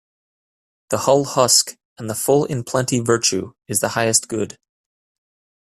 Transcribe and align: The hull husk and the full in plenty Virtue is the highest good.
The 0.89 0.97
hull 0.97 1.25
husk 1.25 1.75
and 1.99 2.09
the 2.09 2.15
full 2.15 2.45
in 2.45 2.63
plenty 2.63 2.97
Virtue 3.01 3.53
is 3.67 3.81
the 3.81 3.89
highest 3.89 4.27
good. 4.27 4.57